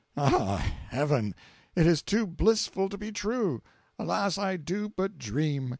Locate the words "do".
4.57-4.89